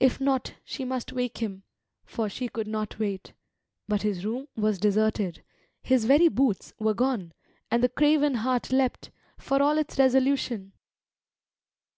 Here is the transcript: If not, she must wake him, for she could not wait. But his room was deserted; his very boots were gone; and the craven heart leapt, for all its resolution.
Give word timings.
If 0.00 0.18
not, 0.18 0.54
she 0.64 0.86
must 0.86 1.12
wake 1.12 1.42
him, 1.42 1.62
for 2.06 2.30
she 2.30 2.48
could 2.48 2.66
not 2.66 2.98
wait. 2.98 3.34
But 3.86 4.00
his 4.00 4.24
room 4.24 4.48
was 4.56 4.78
deserted; 4.78 5.42
his 5.82 6.06
very 6.06 6.28
boots 6.28 6.72
were 6.78 6.94
gone; 6.94 7.34
and 7.70 7.82
the 7.82 7.90
craven 7.90 8.36
heart 8.36 8.72
leapt, 8.72 9.10
for 9.38 9.60
all 9.62 9.76
its 9.76 9.98
resolution. 9.98 10.72